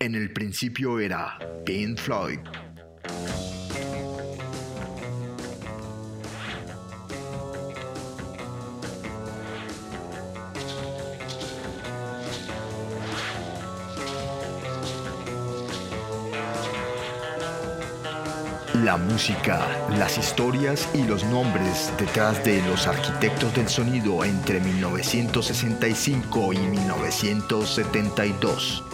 [0.00, 1.36] En el principio era
[1.66, 2.38] Pink Floyd.
[18.84, 19.66] La música,
[19.98, 28.84] las historias y los nombres detrás de los arquitectos del sonido entre 1965 y 1972.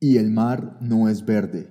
[0.00, 1.68] Y el mar no es verde.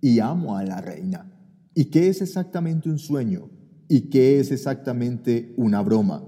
[0.00, 1.32] Y amo a la reina.
[1.74, 3.50] ¿Y qué es exactamente un sueño?
[3.88, 6.24] ¿Y qué es exactamente una broma?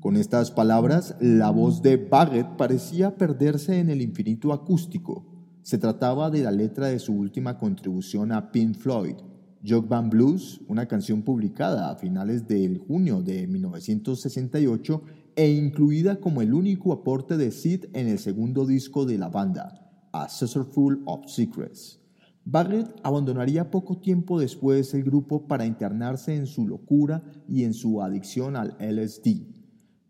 [0.00, 5.26] Con estas palabras, la voz de Baggett parecía perderse en el infinito acústico.
[5.62, 9.16] Se trataba de la letra de su última contribución a Pink Floyd,
[9.66, 15.02] Jog Band Blues, una canción publicada a finales del junio de 1968
[15.36, 19.83] e incluida como el único aporte de Sid en el segundo disco de la banda,
[20.14, 21.98] A Full of Secrets.
[22.44, 28.00] Barrett abandonaría poco tiempo después el grupo para internarse en su locura y en su
[28.00, 29.42] adicción al LSD.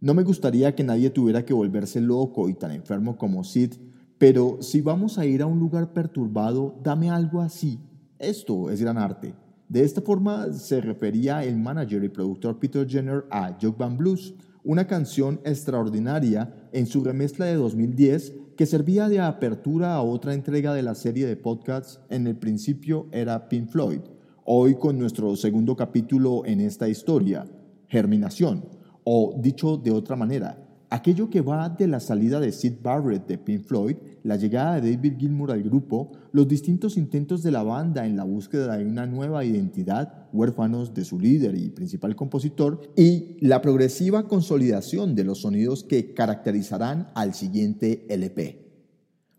[0.01, 3.77] No me gustaría que nadie tuviera que volverse loco y tan enfermo como Sid,
[4.19, 7.81] pero si vamos a ir a un lugar perturbado, dame algo así.
[8.19, 9.35] Esto es gran arte.
[9.71, 14.35] De esta forma se refería el manager y productor Peter Jenner a Jog Band Blues,
[14.65, 20.75] una canción extraordinaria en su remezcla de 2010 que servía de apertura a otra entrega
[20.75, 24.01] de la serie de podcasts en el principio era Pink Floyd,
[24.45, 27.47] hoy con nuestro segundo capítulo en esta historia,
[27.89, 28.65] Germinación,
[29.03, 30.65] o dicho de otra manera,
[30.95, 34.97] Aquello que va de la salida de Sid Barrett de Pink Floyd, la llegada de
[34.97, 39.07] David Gilmour al grupo, los distintos intentos de la banda en la búsqueda de una
[39.07, 45.43] nueva identidad, huérfanos de su líder y principal compositor, y la progresiva consolidación de los
[45.43, 48.65] sonidos que caracterizarán al siguiente LP.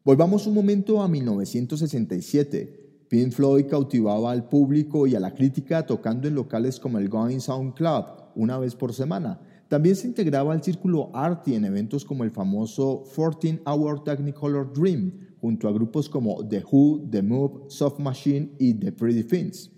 [0.04, 3.06] Volvamos un momento a 1967.
[3.10, 7.40] Pink Floyd cautivaba al público y a la crítica tocando en locales como el Going
[7.40, 8.06] Sound Club
[8.36, 13.04] una vez por semana también se integraba al círculo arty en eventos como el famoso
[13.16, 18.74] 14 Hour Technicolor Dream, junto a grupos como The Who, The Move, Soft Machine y
[18.76, 19.72] The Pretty Things.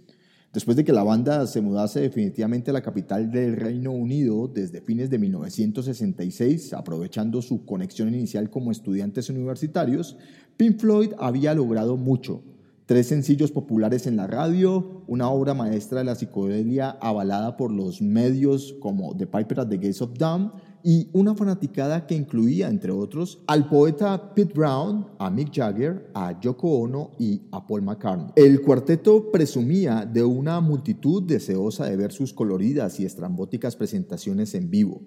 [0.53, 4.81] Después de que la banda se mudase definitivamente a la capital del Reino Unido desde
[4.81, 10.17] fines de 1966, aprovechando su conexión inicial como estudiantes universitarios,
[10.57, 12.41] Pink Floyd había logrado mucho,
[12.87, 18.01] Tres sencillos populares en la radio, una obra maestra de la psicodelia avalada por los
[18.01, 20.53] medios como The Piper at the Gates of Dawn
[20.85, 26.39] y una fanaticada que incluía, entre otros, al poeta Pete Brown, a Mick Jagger, a
[26.39, 28.31] Yoko Ono y a Paul McCartney.
[28.37, 34.69] El cuarteto presumía de una multitud deseosa de ver sus coloridas y estrambóticas presentaciones en
[34.69, 35.01] vivo.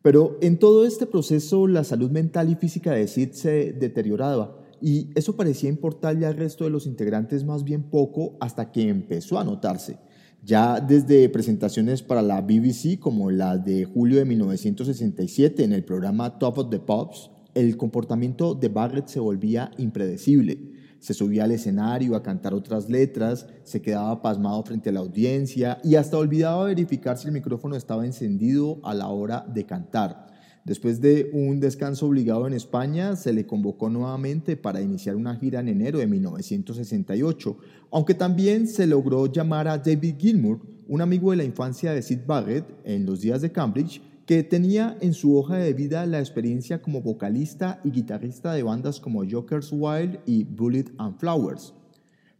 [0.00, 5.10] Pero en todo este proceso la salud mental y física de Sid se deterioraba y
[5.14, 9.44] eso parecía importarle al resto de los integrantes más bien poco hasta que empezó a
[9.44, 9.98] notarse.
[10.42, 16.38] Ya desde presentaciones para la BBC como la de julio de 1967 en el programa
[16.38, 20.70] Top of the Pops, el comportamiento de Barrett se volvía impredecible.
[20.98, 25.78] Se subía al escenario a cantar otras letras, se quedaba pasmado frente a la audiencia
[25.82, 30.29] y hasta olvidaba verificar si el micrófono estaba encendido a la hora de cantar.
[30.64, 35.60] Después de un descanso obligado en España, se le convocó nuevamente para iniciar una gira
[35.60, 37.56] en enero de 1968,
[37.90, 42.20] aunque también se logró llamar a David Gilmour, un amigo de la infancia de Sid
[42.26, 46.82] Barrett, en los días de Cambridge, que tenía en su hoja de vida la experiencia
[46.82, 51.74] como vocalista y guitarrista de bandas como Joker's Wild y Bullet and Flowers.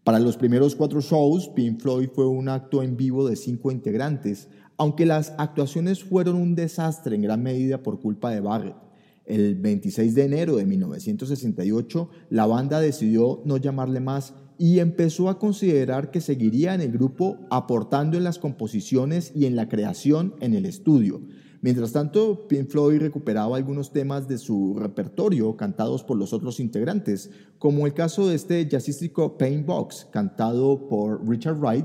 [0.04, 4.48] Para los primeros cuatro shows, Pink Floyd fue un acto en vivo de cinco integrantes,
[4.80, 8.76] aunque las actuaciones fueron un desastre en gran medida por culpa de Barrett.
[9.26, 15.38] El 26 de enero de 1968, la banda decidió no llamarle más y empezó a
[15.38, 20.54] considerar que seguiría en el grupo aportando en las composiciones y en la creación en
[20.54, 21.20] el estudio.
[21.60, 27.30] Mientras tanto, Pink Floyd recuperaba algunos temas de su repertorio cantados por los otros integrantes,
[27.58, 31.84] como el caso de este jazzístico Pain Box, cantado por Richard Wright,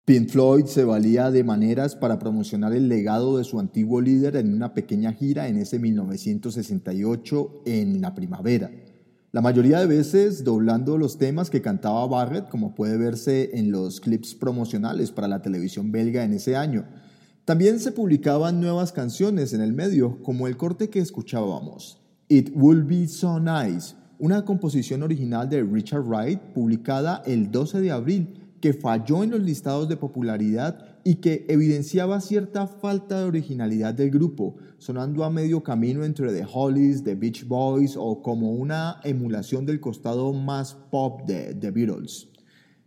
[0.08, 4.54] Pink Floyd se valía de maneras para promocionar el legado de su antiguo líder en
[4.54, 8.70] una pequeña gira en ese 1968 en la primavera.
[9.32, 14.00] La mayoría de veces doblando los temas que cantaba Barrett, como puede verse en los
[14.00, 16.86] clips promocionales para la televisión belga en ese año.
[17.44, 22.82] También se publicaban nuevas canciones en el medio, como el corte que escuchábamos, It Will
[22.82, 28.72] Be So Nice, una composición original de Richard Wright publicada el 12 de abril que
[28.72, 34.56] falló en los listados de popularidad y que evidenciaba cierta falta de originalidad del grupo,
[34.78, 39.80] sonando a medio camino entre The Hollies, The Beach Boys o como una emulación del
[39.80, 42.28] costado más pop de The Beatles.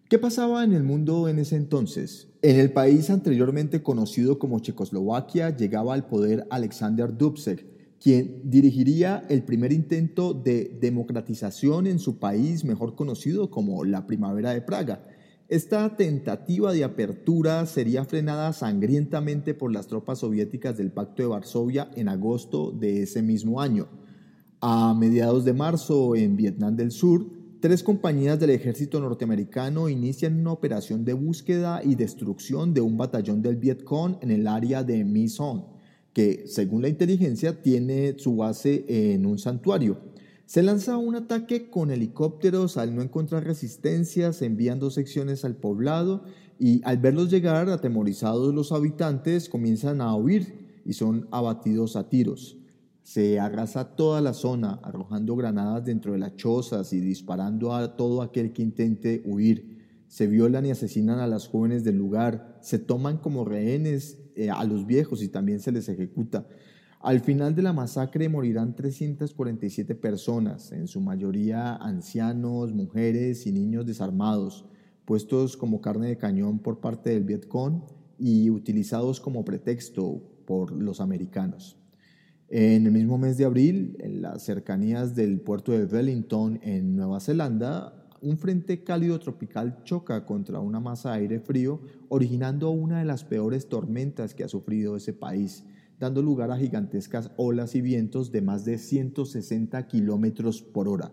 [0.10, 2.28] ¿Qué pasaba en el mundo en ese entonces?
[2.42, 7.66] En el país anteriormente conocido como Checoslovaquia llegaba al poder Alexander Dubček,
[7.98, 14.51] quien dirigiría el primer intento de democratización en su país, mejor conocido como la Primavera
[14.51, 15.04] de Praga.
[15.51, 21.91] Esta tentativa de apertura sería frenada sangrientamente por las tropas soviéticas del Pacto de Varsovia
[21.93, 23.89] en agosto de ese mismo año.
[24.62, 27.25] A mediados de marzo, en Vietnam del Sur,
[27.60, 33.41] tres compañías del ejército norteamericano inician una operación de búsqueda y destrucción de un batallón
[33.41, 35.65] del Vietcong en el área de My Son,
[36.13, 40.11] que, según la inteligencia, tiene su base en un santuario.
[40.51, 45.55] Se lanza un ataque con helicópteros al no encontrar resistencia, se envían dos secciones al
[45.55, 46.25] poblado
[46.60, 52.58] y al verlos llegar, atemorizados los habitantes comienzan a huir y son abatidos a tiros.
[53.01, 58.22] Se arrasa toda la zona, arrojando granadas dentro de las chozas y disparando a todo
[58.22, 60.03] aquel que intente huir.
[60.10, 64.65] Se violan y asesinan a las jóvenes del lugar, se toman como rehenes eh, a
[64.65, 66.46] los viejos y también se les ejecuta.
[67.03, 73.88] Al final de la masacre morirán 347 personas, en su mayoría ancianos, mujeres y niños
[73.88, 74.65] desarmados,
[75.03, 77.81] puestos como carne de cañón por parte del Vietcong
[78.20, 81.76] y utilizados como pretexto por los americanos.
[82.49, 87.19] En el mismo mes de abril, en las cercanías del puerto de Wellington, en Nueva
[87.19, 93.06] Zelanda, un frente cálido tropical choca contra una masa de aire frío, originando una de
[93.06, 95.65] las peores tormentas que ha sufrido ese país,
[96.02, 101.12] dando lugar a gigantescas olas y vientos de más de 160 kilómetros por hora.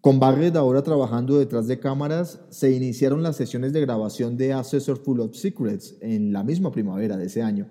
[0.00, 4.96] Con Barrett ahora trabajando detrás de cámaras, se iniciaron las sesiones de grabación de Assessor
[4.96, 7.68] Full of Secrets en la misma primavera de ese año,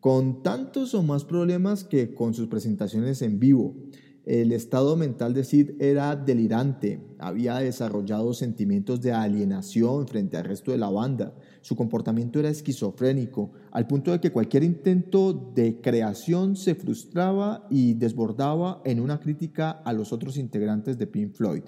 [0.00, 3.76] con tantos o más problemas que con sus presentaciones en vivo.
[4.24, 10.70] El estado mental de Sid era delirante, había desarrollado sentimientos de alienación frente al resto
[10.70, 16.54] de la banda, su comportamiento era esquizofrénico, al punto de que cualquier intento de creación
[16.54, 21.62] se frustraba y desbordaba en una crítica a los otros integrantes de Pink Floyd.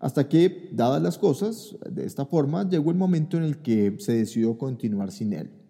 [0.00, 4.14] Hasta que, dadas las cosas, de esta forma, llegó el momento en el que se
[4.14, 5.61] decidió continuar sin él.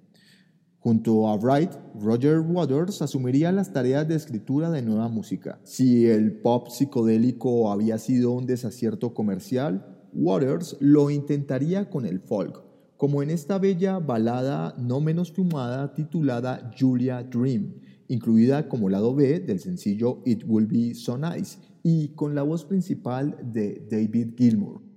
[0.83, 5.61] Junto a Wright, Roger Waters asumiría las tareas de escritura de nueva música.
[5.63, 12.65] Si el pop psicodélico había sido un desacierto comercial, Waters lo intentaría con el folk,
[12.97, 17.75] como en esta bella balada no menos fumada titulada Julia Dream,
[18.09, 22.65] incluida como lado B del sencillo It Will Be So Nice y con la voz
[22.65, 24.92] principal de David Gilmour.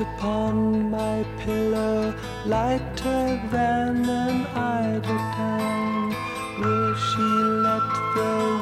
[0.00, 2.14] Upon my pillow,
[2.46, 6.14] lighter than an eider down.
[6.60, 7.28] Will she
[7.66, 8.59] let the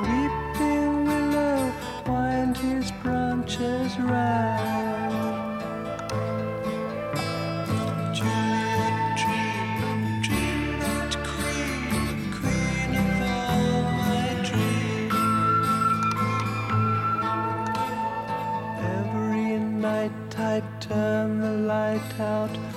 [21.98, 22.67] the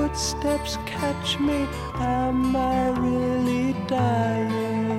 [0.00, 1.68] footsteps catch me?
[1.96, 4.89] Am I really dying?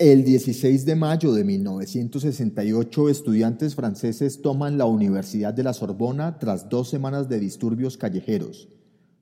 [0.00, 6.68] El 16 de mayo de 1968, estudiantes franceses toman la Universidad de la Sorbona tras
[6.68, 8.68] dos semanas de disturbios callejeros.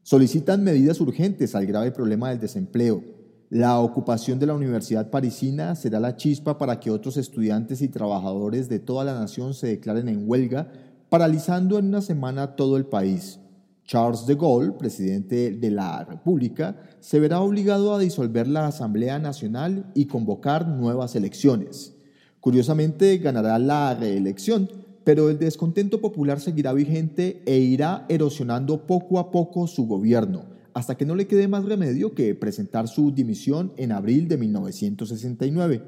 [0.03, 3.03] Solicitan medidas urgentes al grave problema del desempleo.
[3.49, 8.69] La ocupación de la Universidad Parisina será la chispa para que otros estudiantes y trabajadores
[8.69, 10.71] de toda la nación se declaren en huelga,
[11.09, 13.41] paralizando en una semana todo el país.
[13.87, 19.91] Charles de Gaulle, presidente de la República, se verá obligado a disolver la Asamblea Nacional
[19.95, 21.95] y convocar nuevas elecciones.
[22.41, 24.69] Curiosamente, ganará la reelección,
[25.05, 30.97] pero el descontento popular seguirá vigente e irá erosionando poco a poco su gobierno, hasta
[30.97, 35.83] que no le quede más remedio que presentar su dimisión en abril de 1969.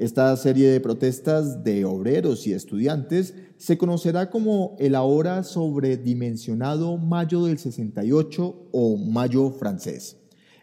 [0.00, 7.44] Esta serie de protestas de obreros y estudiantes se conocerá como el ahora sobredimensionado Mayo
[7.44, 10.16] del 68 o Mayo francés.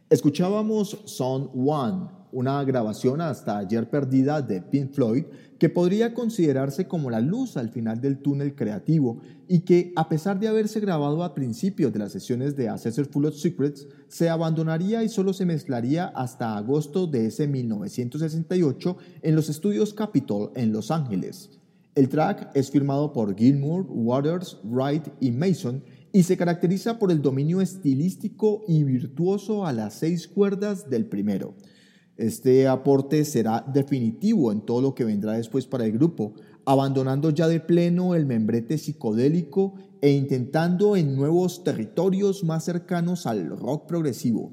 [0.09, 5.25] Escuchábamos Son One, una grabación hasta ayer perdida de Pink Floyd
[5.59, 10.39] que podría considerarse como la luz al final del túnel creativo y que, a pesar
[10.39, 15.03] de haberse grabado a principios de las sesiones de Assessor Full of Secrets, se abandonaría
[15.03, 20.91] y solo se mezclaría hasta agosto de ese 1968 en los estudios Capitol en Los
[20.91, 21.49] Ángeles.
[21.95, 27.21] El track es firmado por Gilmour, Waters, Wright y Mason y se caracteriza por el
[27.21, 31.55] dominio estilístico y virtuoso a las seis cuerdas del primero.
[32.17, 36.33] Este aporte será definitivo en todo lo que vendrá después para el grupo,
[36.65, 43.55] abandonando ya de pleno el membrete psicodélico e intentando en nuevos territorios más cercanos al
[43.55, 44.51] rock progresivo.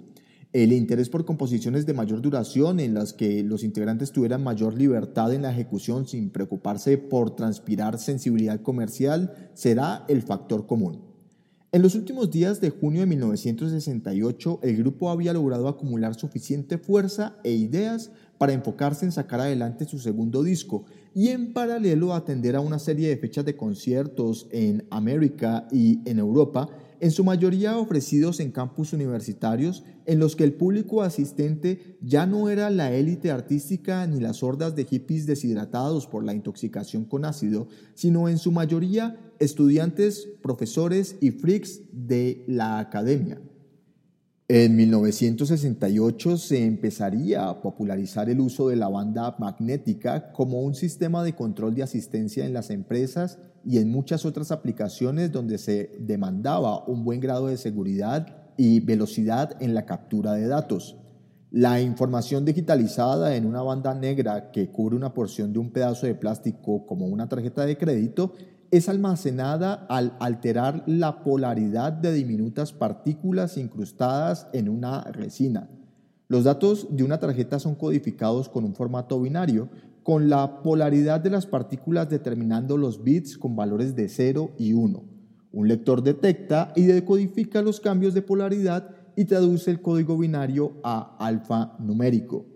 [0.53, 5.33] El interés por composiciones de mayor duración en las que los integrantes tuvieran mayor libertad
[5.33, 11.13] en la ejecución sin preocuparse por transpirar sensibilidad comercial será el factor común.
[11.74, 17.34] En los últimos días de junio de 1968, el grupo había logrado acumular suficiente fuerza
[17.42, 20.84] e ideas para enfocarse en sacar adelante su segundo disco
[21.16, 26.20] y en paralelo atender a una serie de fechas de conciertos en América y en
[26.20, 26.68] Europa,
[27.00, 32.48] en su mayoría ofrecidos en campus universitarios en los que el público asistente ya no
[32.48, 37.68] era la élite artística ni las hordas de hippies deshidratados por la intoxicación con ácido,
[37.94, 43.40] sino en su mayoría estudiantes, profesores y freaks de la academia.
[44.46, 51.24] En 1968 se empezaría a popularizar el uso de la banda magnética como un sistema
[51.24, 56.85] de control de asistencia en las empresas y en muchas otras aplicaciones donde se demandaba
[56.85, 60.98] un buen grado de seguridad y velocidad en la captura de datos.
[61.50, 66.16] La información digitalizada en una banda negra que cubre una porción de un pedazo de
[66.16, 68.35] plástico como una tarjeta de crédito
[68.76, 75.68] es almacenada al alterar la polaridad de diminutas partículas incrustadas en una resina.
[76.26, 79.68] Los datos de una tarjeta son codificados con un formato binario,
[80.02, 85.04] con la polaridad de las partículas determinando los bits con valores de 0 y 1.
[85.52, 91.16] Un lector detecta y decodifica los cambios de polaridad y traduce el código binario a
[91.24, 92.46] alfanumérico.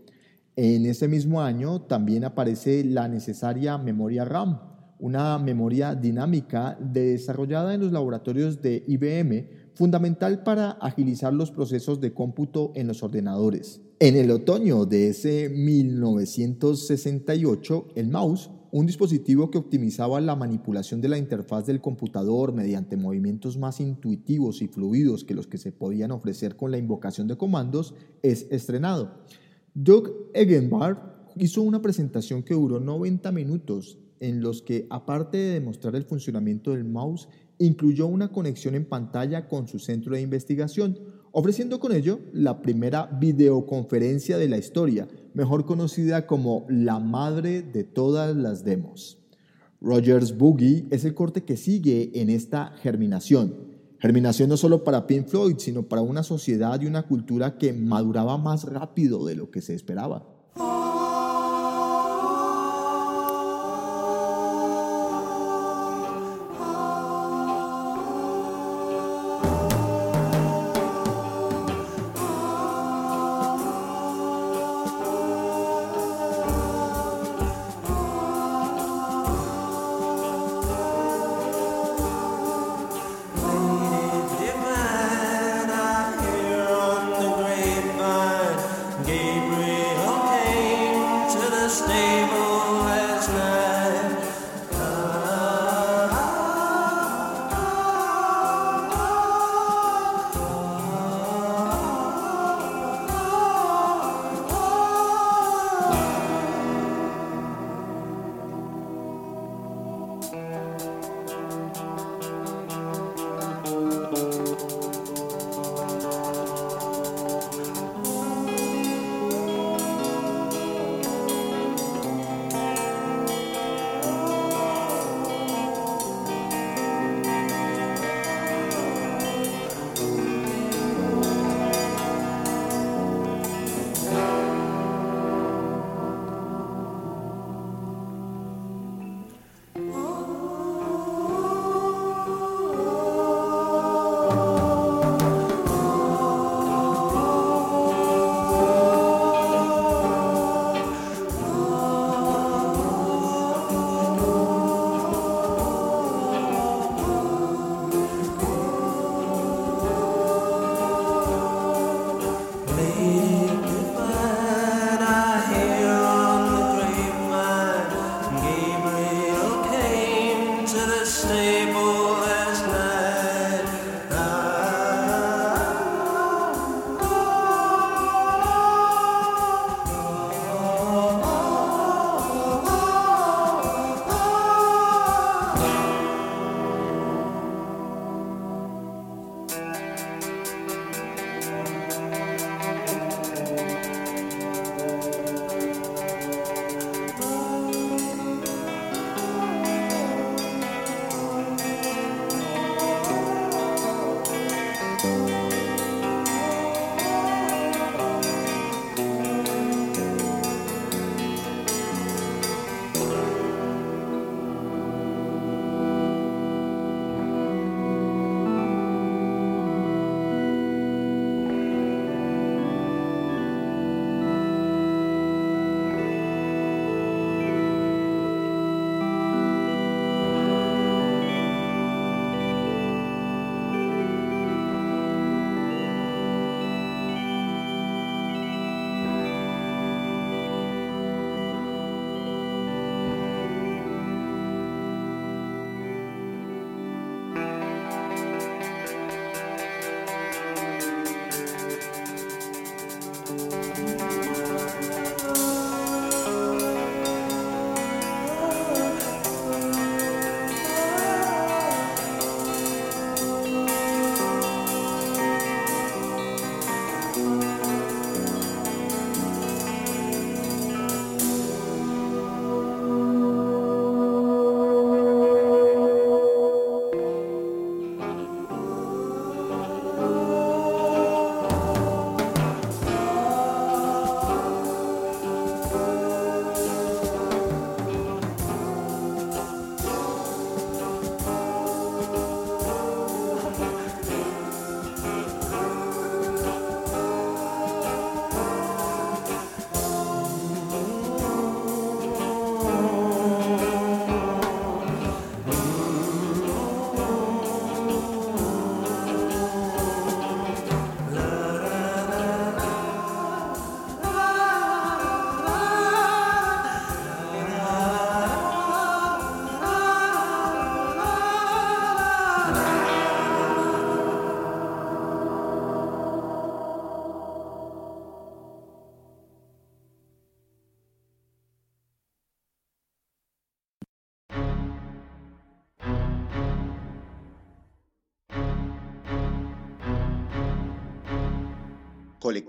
[0.57, 4.67] En ese mismo año también aparece la necesaria memoria RAM,
[4.98, 12.12] una memoria dinámica desarrollada en los laboratorios de IBM, fundamental para agilizar los procesos de
[12.12, 13.80] cómputo en los ordenadores.
[14.00, 21.08] En el otoño de ese 1968, el mouse, un dispositivo que optimizaba la manipulación de
[21.08, 26.11] la interfaz del computador mediante movimientos más intuitivos y fluidos que los que se podían
[26.11, 29.24] ofrecer con la invocación de comandos, es estrenado.
[29.74, 31.00] Doug Egenbart
[31.37, 36.72] hizo una presentación que duró 90 minutos en los que, aparte de demostrar el funcionamiento
[36.72, 37.28] del mouse,
[37.59, 40.98] incluyó una conexión en pantalla con su centro de investigación,
[41.33, 47.85] ofreciendo con ello la primera videoconferencia de la historia, mejor conocida como la madre de
[47.85, 49.18] todas las demos.
[49.81, 53.68] Rogers Boogie es el corte que sigue en esta germinación.
[54.00, 58.38] Germinación no solo para Pink Floyd, sino para una sociedad y una cultura que maduraba
[58.38, 60.26] más rápido de lo que se esperaba.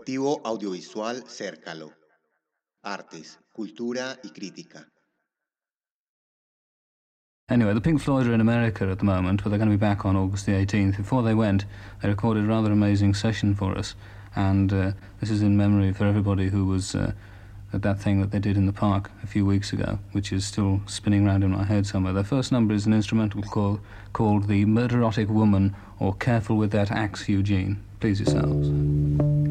[0.09, 1.93] Colectivo Audiovisual Cércalo.
[2.83, 4.87] Artes, cultura y crítica.
[7.47, 9.79] Anyway, the Pink Floyd are in America at the moment, but they're going to be
[9.79, 10.97] back on August the 18th.
[10.97, 11.65] Before they went,
[12.01, 13.93] they recorded a rather amazing session for us,
[14.35, 17.11] and uh, this is in memory for everybody who was uh,
[17.71, 20.43] at that thing that they did in the park a few weeks ago, which is
[20.43, 22.13] still spinning around in my head somewhere.
[22.13, 23.79] Their first number is an instrumental call,
[24.13, 27.83] called The Murderotic Woman, or Careful with That Axe, Eugene.
[27.99, 29.48] Please yourselves.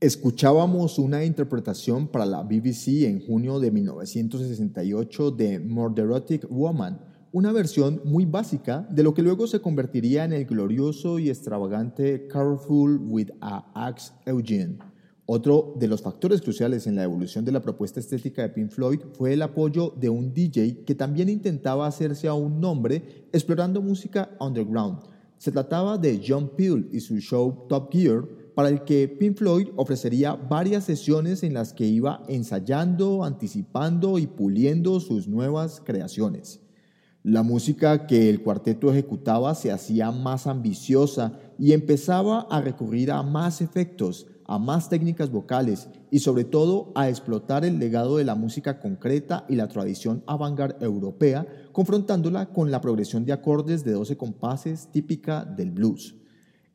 [0.00, 7.00] Escuchábamos una interpretación para la BBC en junio de 1968 de Murderotic Woman,
[7.32, 12.26] una versión muy básica de lo que luego se convertiría en el glorioso y extravagante
[12.28, 14.91] Careful with a Axe Eugene.
[15.26, 19.00] Otro de los factores cruciales en la evolución de la propuesta estética de Pink Floyd
[19.12, 24.30] fue el apoyo de un DJ que también intentaba hacerse a un nombre explorando música
[24.40, 24.98] underground.
[25.38, 29.68] Se trataba de John Peel y su show Top Gear, para el que Pink Floyd
[29.76, 36.60] ofrecería varias sesiones en las que iba ensayando, anticipando y puliendo sus nuevas creaciones.
[37.22, 43.22] La música que el cuarteto ejecutaba se hacía más ambiciosa y empezaba a recurrir a
[43.22, 48.34] más efectos, a más técnicas vocales y sobre todo a explotar el legado de la
[48.34, 54.18] música concreta y la tradición avant-garde europea, confrontándola con la progresión de acordes de 12
[54.18, 56.16] compases típica del blues.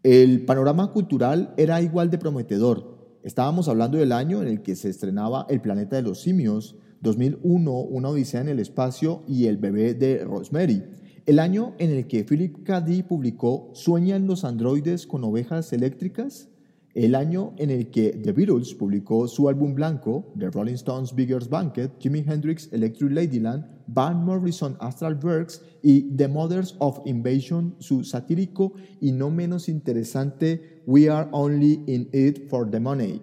[0.01, 3.19] El panorama cultural era igual de prometedor.
[3.21, 7.71] Estábamos hablando del año en el que se estrenaba El planeta de los simios, 2001,
[7.71, 10.83] Una odisea en el espacio y El bebé de Rosemary.
[11.27, 12.83] El año en el que Philip K.
[13.07, 16.49] Publicó ¿Sueñan los androides con ovejas eléctricas?
[16.97, 21.47] El año en el que The Beatles publicó su álbum blanco, The Rolling Stones Biggest
[21.47, 28.03] Banquet, Jimi Hendrix Electric Ladyland, Van Morrison Astral Works y The Mothers of Invasion, su
[28.03, 33.21] satírico y no menos interesante We Are Only in It for the Money.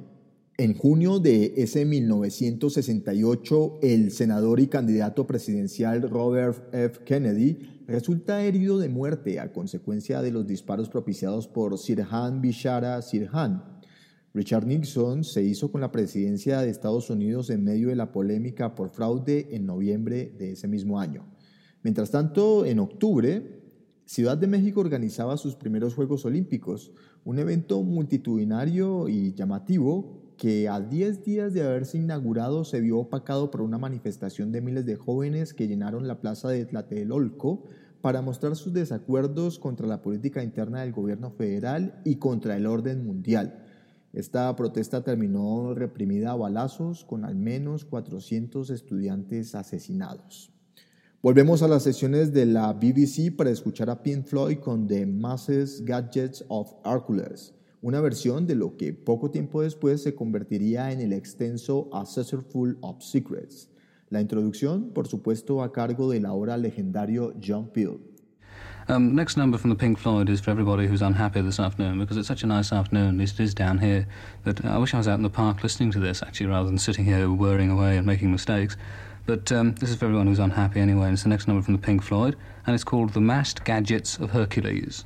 [0.56, 7.00] En junio de ese 1968, el senador y candidato presidencial Robert F.
[7.04, 13.80] Kennedy resulta herido de muerte a consecuencia de los disparos propiciados por Sirhan Bishara Sirhan.
[14.32, 18.74] Richard Nixon se hizo con la presidencia de Estados Unidos en medio de la polémica
[18.74, 21.24] por fraude en noviembre de ese mismo año.
[21.82, 23.62] Mientras tanto, en octubre,
[24.06, 26.92] Ciudad de México organizaba sus primeros Juegos Olímpicos,
[27.24, 33.50] un evento multitudinario y llamativo que a 10 días de haberse inaugurado se vio opacado
[33.50, 37.64] por una manifestación de miles de jóvenes que llenaron la plaza de Tlatelolco
[38.00, 43.06] para mostrar sus desacuerdos contra la política interna del gobierno federal y contra el orden
[43.06, 43.64] mundial.
[44.12, 50.52] Esta protesta terminó reprimida a balazos con al menos 400 estudiantes asesinados.
[51.22, 55.82] Volvemos a las sesiones de la BBC para escuchar a Pink Floyd con The Masses
[55.82, 57.54] Gadgets of Hercules,
[57.84, 62.78] una versión de lo que poco tiempo después se convertiría en el extenso A Full
[62.80, 63.68] of Secrets.
[64.08, 68.00] La introducción, por supuesto, a cargo del ahora legendario John Peel.
[68.88, 72.16] Um, next number from the Pink Floyd is for everybody who's unhappy this afternoon because
[72.16, 73.20] it's such a nice afternoon.
[73.20, 74.06] It is down here
[74.44, 76.78] that I wish I was out in the park listening to this actually rather than
[76.78, 78.78] sitting here whirring away and making mistakes.
[79.26, 81.06] But um, this is for everyone who's unhappy anyway.
[81.06, 84.16] And it's the next number from the Pink Floyd and it's called The Masked Gadgets
[84.18, 85.04] of Hercules.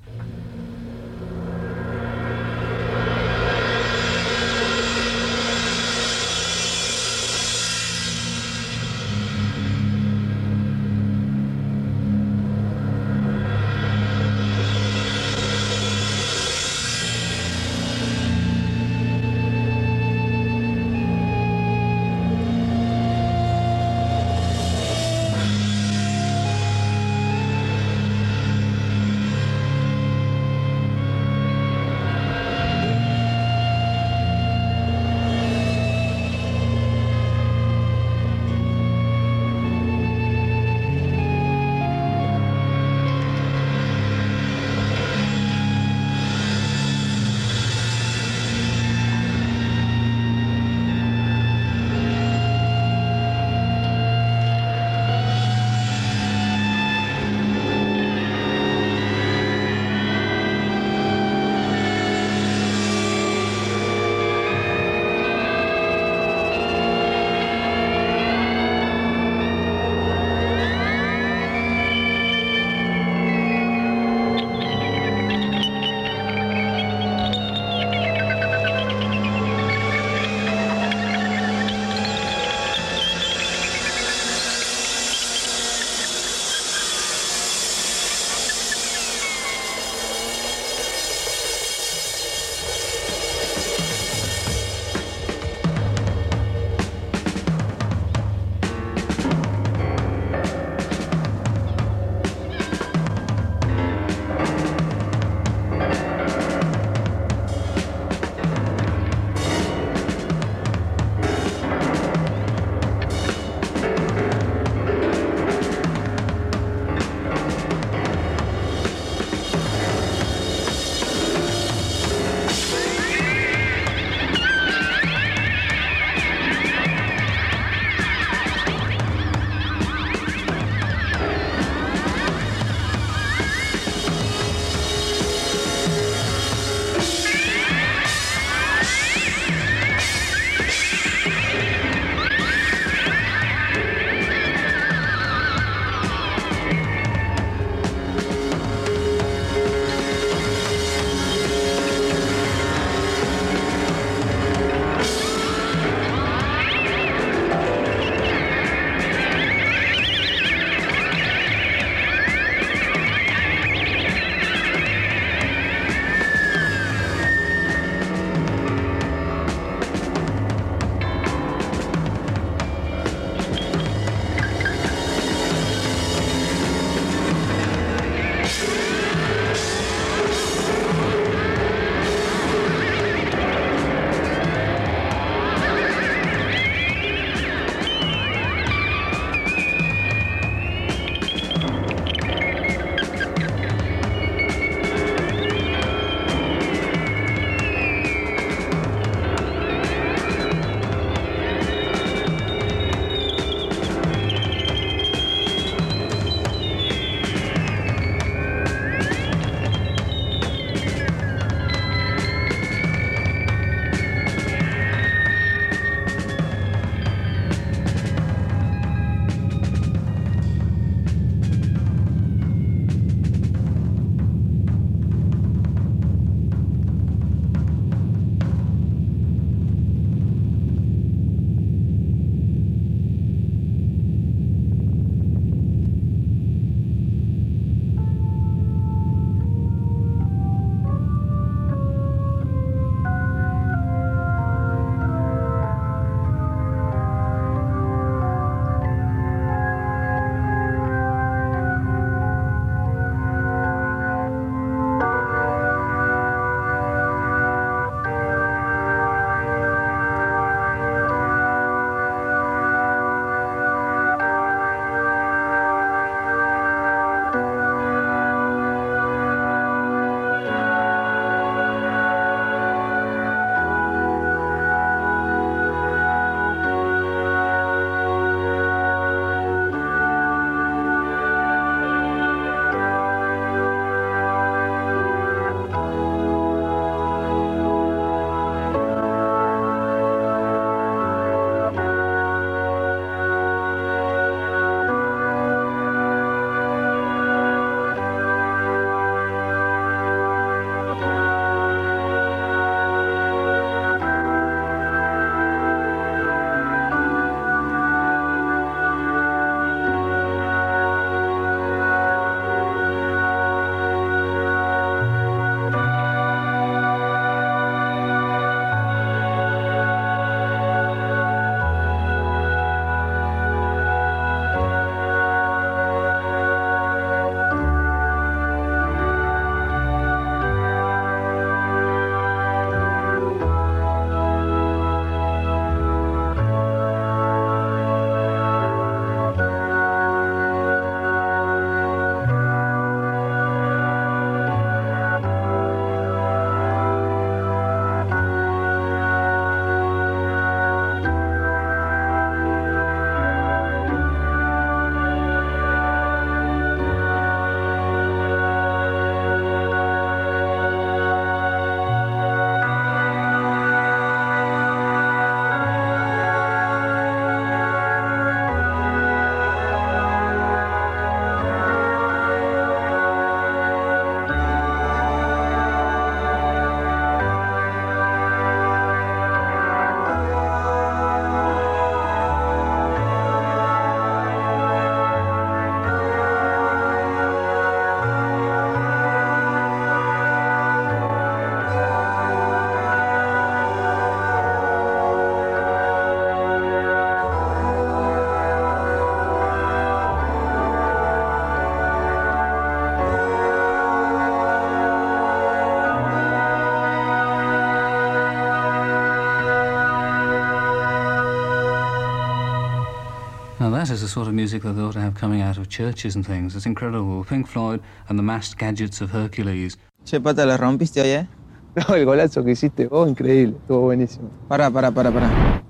[413.98, 416.24] Is the sort of music that they ought to have coming out of churches and
[416.24, 416.54] things.
[416.54, 417.24] It's incredible.
[417.24, 419.76] Pink Floyd and the massed gadgets of Hercules.
[420.04, 421.26] Che, pata, la rompiste hoy, ¿eh?
[421.74, 424.30] No, el golazo que hiciste vos, increíble, estuvo buenísimo.
[424.48, 425.62] Pará, pará, pará, pará.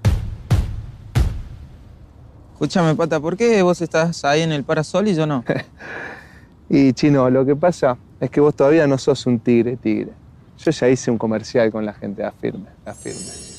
[2.53, 5.45] Escúchame, pata, ¿por qué vos estás ahí en el parasol y yo no?
[6.70, 10.12] Y chino, lo que pasa es que vos todavía no sos un tigre, tigre.
[10.59, 13.58] Yo ya hice un comercial con la gente, afirme, afirme.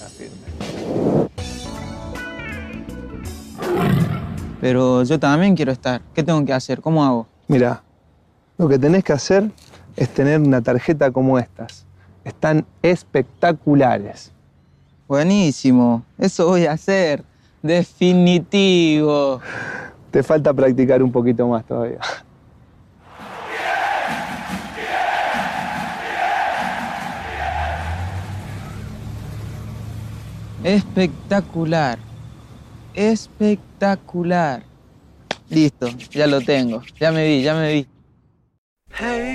[4.62, 6.02] Pero yo también quiero estar.
[6.14, 6.82] ¿Qué tengo que hacer?
[6.82, 7.28] ¿Cómo hago?
[7.48, 7.82] Mira,
[8.58, 9.50] lo que tenés que hacer
[9.96, 11.86] es tener una tarjeta como estas.
[12.24, 14.32] Están espectaculares.
[15.08, 16.04] Buenísimo.
[16.18, 17.24] Eso voy a hacer.
[17.62, 19.42] Definitivo.
[20.12, 22.00] Te falta practicar un poquito más todavía.
[30.64, 32.09] Espectacular.
[32.94, 34.64] Espectacular.
[35.50, 36.84] Listo, ya lo tengo.
[37.00, 37.88] Ya me vi, ya me vi.
[38.92, 39.30] Hey,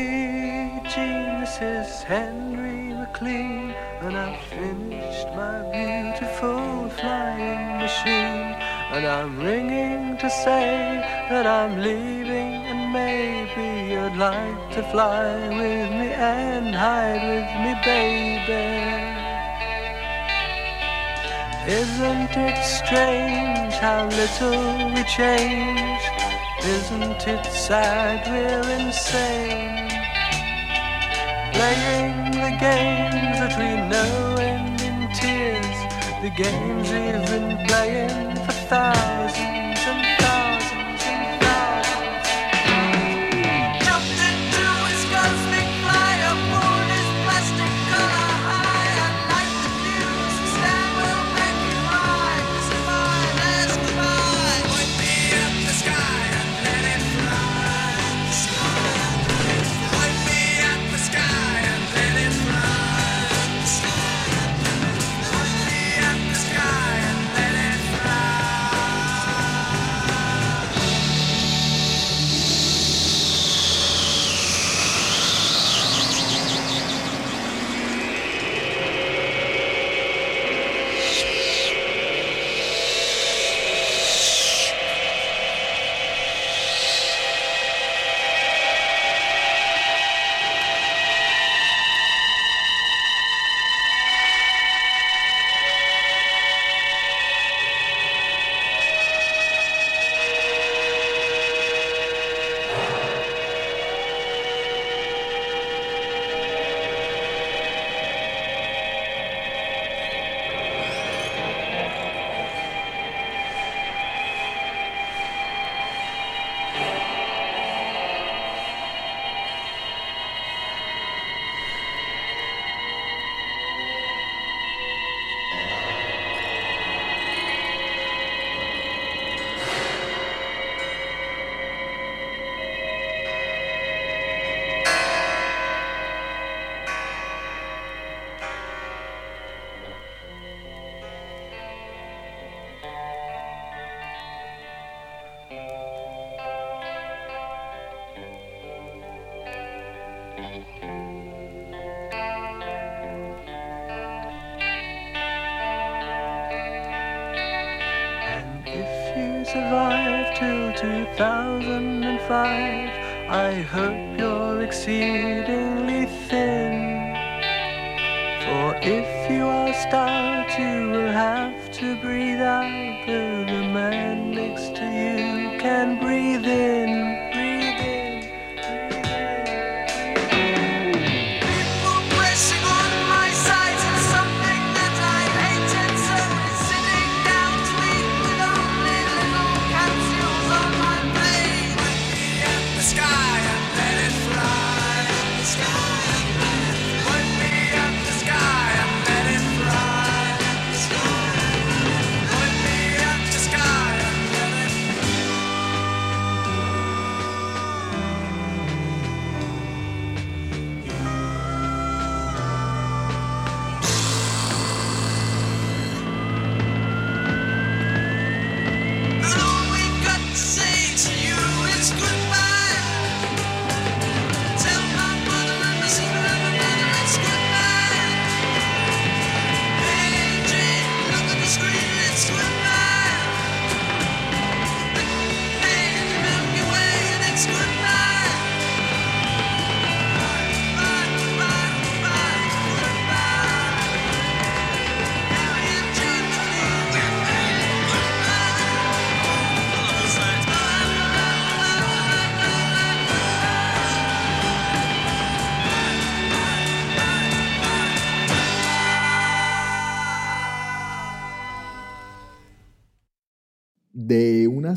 [2.06, 8.54] Henry McLean, and I've finished my beautiful flying machine.
[8.92, 11.00] And I'm ringing to say
[11.30, 17.72] that I'm leaving, and maybe you'd like to fly with me and hide with me,
[17.84, 19.13] baby.
[21.66, 26.02] Isn't it strange how little we change?
[26.62, 29.88] Isn't it sad we're insane?
[31.54, 35.78] Playing the games that we know end in tears,
[36.20, 39.53] the games we've been playing for thousands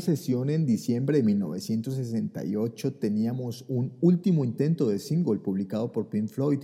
[0.00, 6.60] sesión en diciembre de 1968 teníamos un último intento de single publicado por Pink Floyd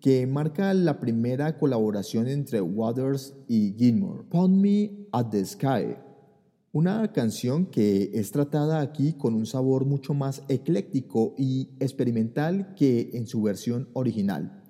[0.00, 5.96] que marca la primera colaboración entre Waters y Gilmour, Pond Me at the Sky,
[6.72, 13.10] una canción que es tratada aquí con un sabor mucho más ecléctico y experimental que
[13.14, 14.62] en su versión original.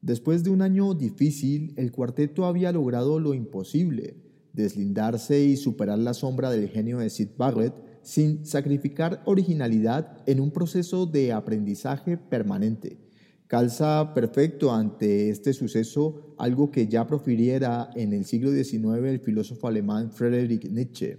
[0.00, 4.23] Después de un año difícil, el cuarteto había logrado lo imposible,
[4.54, 10.50] deslindarse y superar la sombra del genio de Sid Barrett sin sacrificar originalidad en un
[10.50, 12.98] proceso de aprendizaje permanente.
[13.46, 19.68] Calza perfecto ante este suceso algo que ya profiriera en el siglo XIX el filósofo
[19.68, 21.18] alemán Friedrich Nietzsche.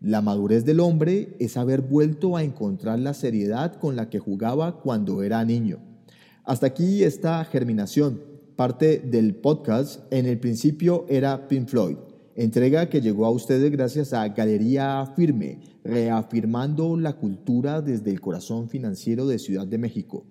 [0.00, 4.80] La madurez del hombre es haber vuelto a encontrar la seriedad con la que jugaba
[4.80, 5.80] cuando era niño.
[6.44, 8.22] Hasta aquí esta germinación,
[8.56, 11.96] parte del podcast En el principio era Pink Floyd,
[12.38, 18.68] entrega que llegó a ustedes gracias a Galería Firme, reafirmando la cultura desde el corazón
[18.68, 20.24] financiero de Ciudad de México.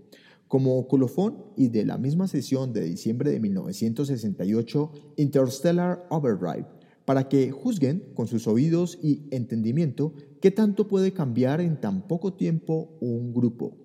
[0.47, 6.66] Como colofón y de la misma sesión de diciembre de 1968, Interstellar Overdrive,
[7.03, 12.34] para que juzguen con sus oídos y entendimiento qué tanto puede cambiar en tan poco
[12.34, 13.76] tiempo un grupo.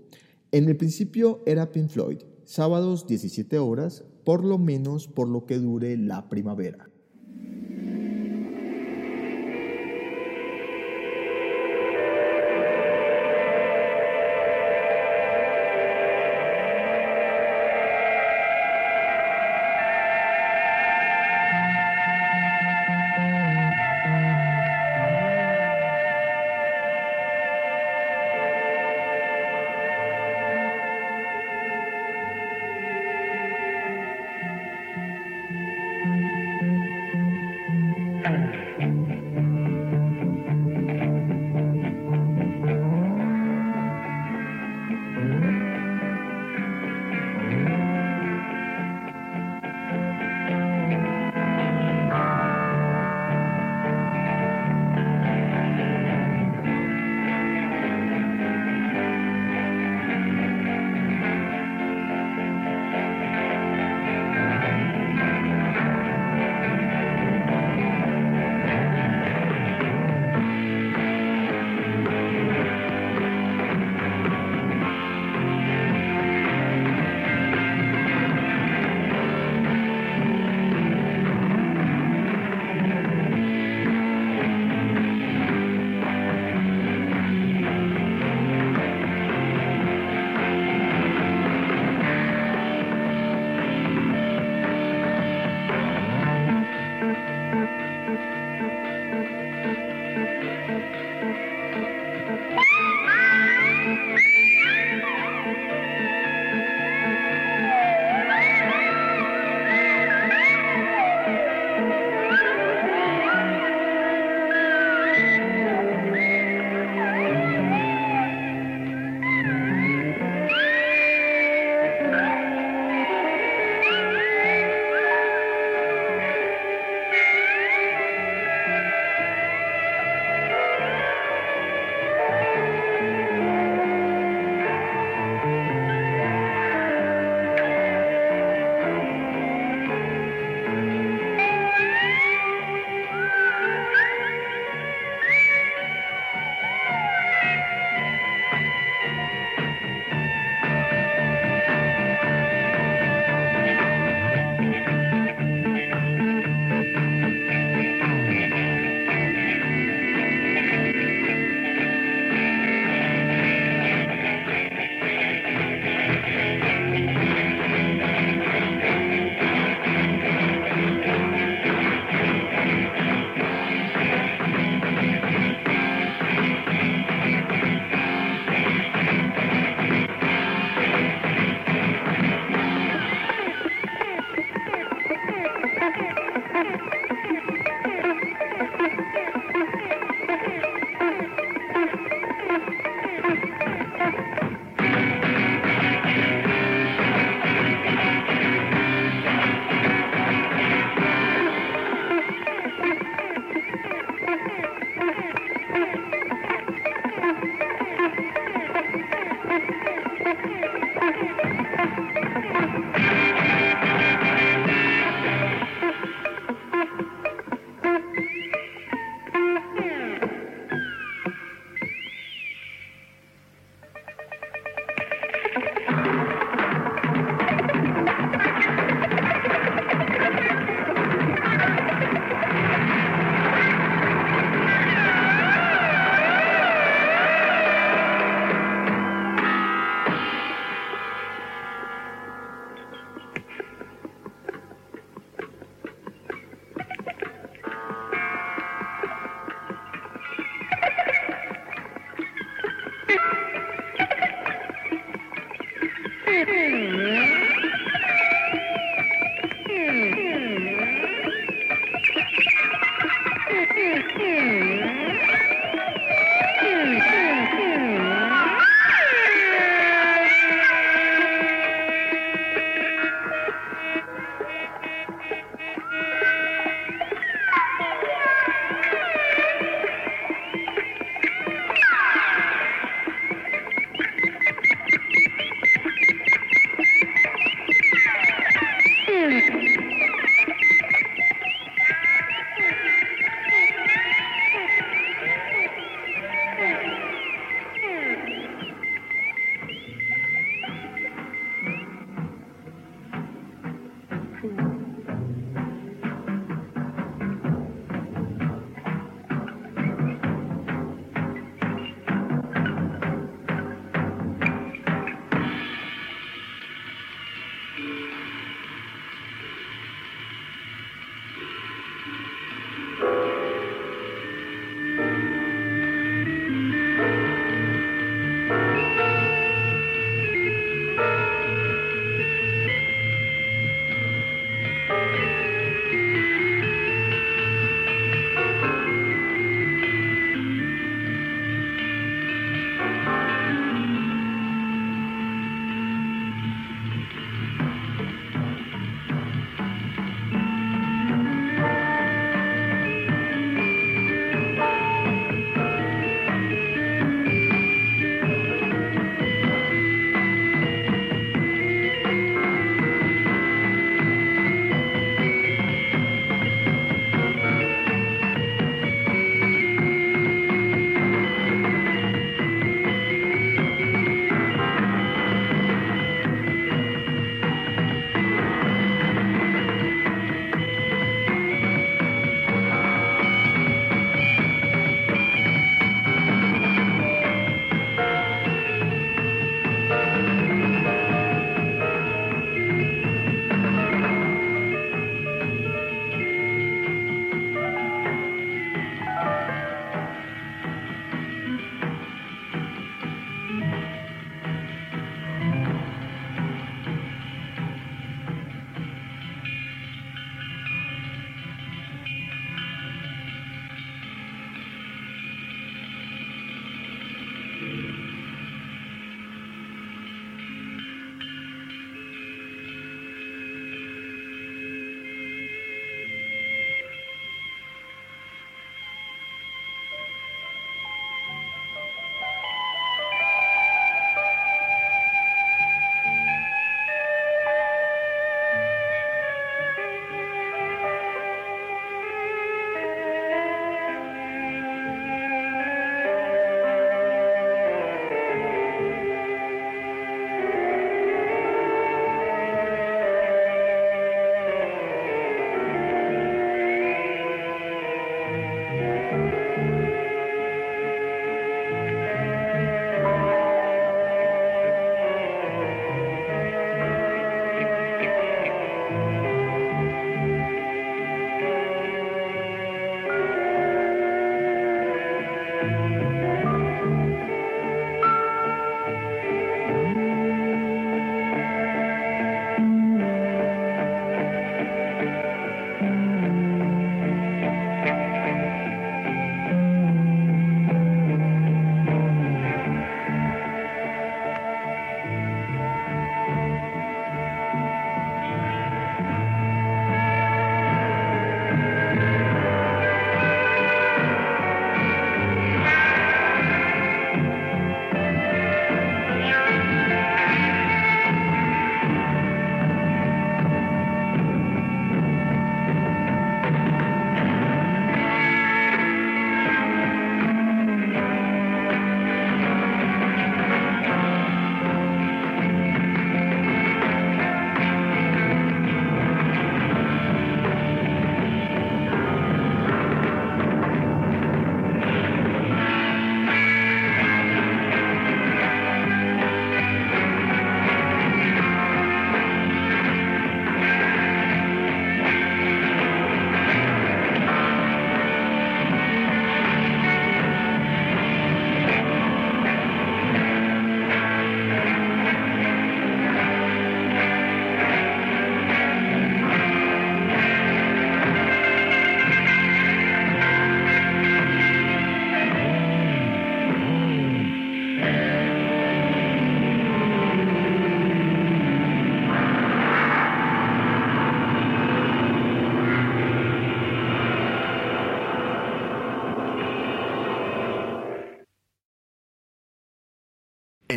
[0.52, 5.58] En el principio era Pink Floyd, sábados 17 horas, por lo menos por lo que
[5.58, 6.88] dure la primavera.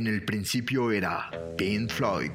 [0.06, 2.30] En el principio era Pink Floyd.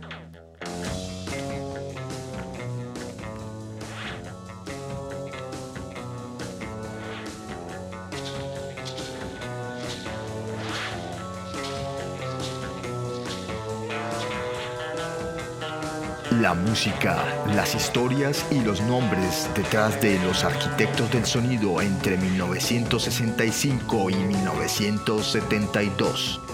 [16.41, 24.11] La música, las historias y los nombres detrás de los arquitectos del sonido entre 1965
[24.11, 26.50] y 1972.